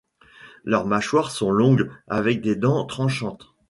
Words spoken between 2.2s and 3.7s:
des dents tranchantes.